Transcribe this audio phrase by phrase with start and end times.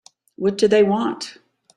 [0.35, 1.37] What do they want?